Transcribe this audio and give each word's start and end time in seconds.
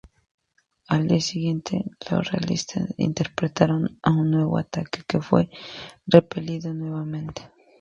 Al 0.87 1.07
día 1.07 1.21
siguiente, 1.21 1.83
los 2.09 2.31
realistas 2.31 2.91
intentaron 2.97 3.99
un 4.03 4.31
nuevo 4.31 4.57
ataque 4.57 5.03
que 5.07 5.21
fue 5.21 5.47
repelido 6.07 6.73
nuevamente. 6.73 7.51